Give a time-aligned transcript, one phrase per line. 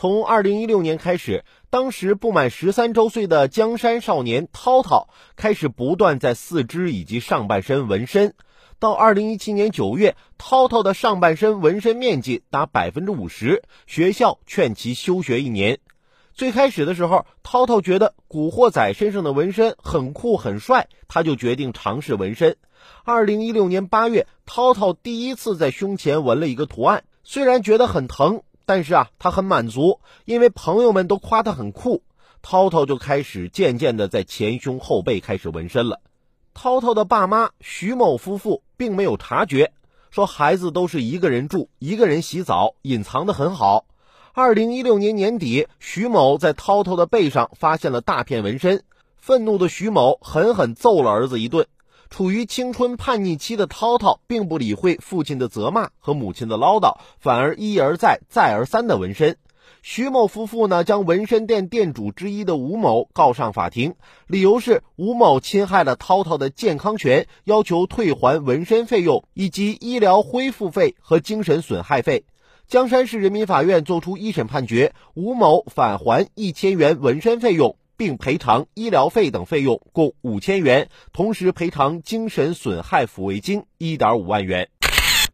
[0.00, 8.34] 从二零一六年开始，当时不满十三周岁的江山少年涛涛开始不断在四肢以及上半身纹身。
[8.78, 15.80] 到二零一七年九月，涛涛的上半身纹身面积达百分之五十，学校劝其休学一年。
[16.32, 22.56] 最开始的时候，涛涛觉得古惑仔身上的纹身很酷很帅，他就决定尝试纹身。
[23.02, 28.42] 二零一六年八月，涛涛第一次在胸前纹了一个图案，虽然觉得很疼。
[28.68, 32.02] 但是啊，他很满足，因为朋友们都夸他很酷。
[32.42, 36.02] 涛涛就开始渐渐的在前胸后背开始纹身了。
[36.52, 39.72] 涛涛的爸妈徐某夫妇并没有察觉，
[40.10, 43.86] 说孩子都是一个人住，一个人洗澡，隐藏的很好。
[44.34, 48.84] 二零一六年年底，徐某在涛涛的背上发现了大片纹身，
[49.16, 51.66] 愤怒的徐某狠狠揍了儿子一顿。
[52.10, 59.36] 处于青春叛逆期的涛涛，并不理会父亲的责骂和母亲的唠叨，反而一而再、再而三的纹身。
[59.82, 63.94] 徐某夫妇呢，将纹身店店主之一的吴某告上法庭，
[64.26, 72.24] 理由是吴某侵害了涛涛的健康权，要求退还纹身费用以及医疗恢复费和精神损害费。
[72.66, 77.76] 江山市人民法院作出一审判决，吴某返还一千元纹身费用。
[77.98, 84.70] 并赔偿医疗费等费用共五千元，同时赔偿精神损害抚慰金一点五万元。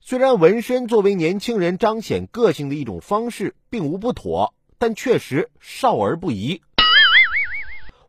[0.00, 6.60] 虽然纹身作为年轻人彰显个性的一种方式，并无不妥，但确实少儿不宜。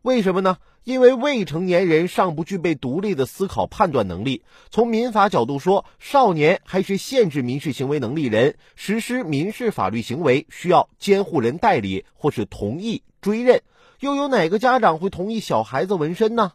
[0.02, 0.58] 为什么呢？
[0.84, 4.42] 因为未成年人尚不具备独立的思考判断能力。
[4.68, 13.62] 从民法角度说，少年还是限制民事行为能力人，实施民事法律行为需要监护人代理或是同意追认。
[14.02, 16.54] 又有哪个家长会同意小孩子纹身呢？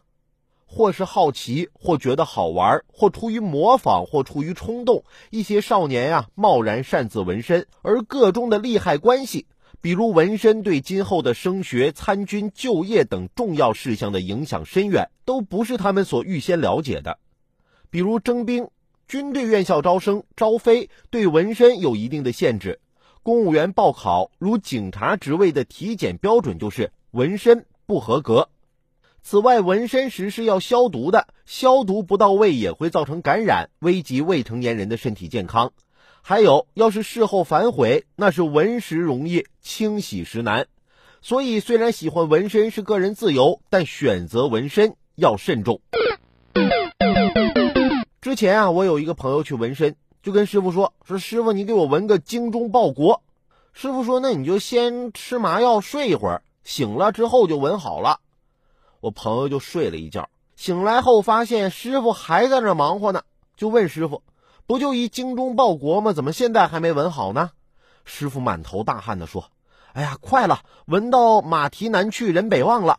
[0.66, 9.46] 或是好奇，或觉得好玩，或出于模仿，或出于冲动，一些少年呀贸然擅自纹身，而个中的利害关系，
[9.80, 17.18] 比如纹身对今后的升学、参军、就业等重要事项的影响深远，都不是他们所预先了解的。
[17.88, 18.68] 比如征兵、
[19.06, 22.74] 军队院校招生、招飞，对纹身有一定的限制；
[23.22, 26.92] 公务员报考，如警察职位的体检标准就是。
[27.10, 28.48] 纹身不合格。
[29.22, 35.72] 此外，纹身时是要消毒的，消毒不到位也会造成感染，危及未成年人的身体健康。
[36.22, 40.66] 还有，要是事后反悔，那是纹时容易，清洗时难。
[41.20, 45.80] 所以，虽然喜欢纹身是个人自由，但选择纹身要慎重。
[48.20, 53.22] 之前啊，我有一个朋友去纹身，就跟师傅说：“说师傅，你给我纹个精忠报国。”
[53.72, 58.20] 师傅说：“那你就先吃麻药睡一会儿。”醒了之后就闻好了，
[59.00, 63.22] 我朋友就睡了一觉，醒来后发现师傅还在那忙活呢，
[63.56, 64.22] 就问师傅
[64.66, 66.12] ：“不就一精忠报国吗？
[66.12, 67.50] 怎么现在还没闻好呢？”
[68.04, 69.50] 师傅满头大汗的说
[69.92, 72.98] ：“哎呀，快了，闻到马蹄南去人北望了。”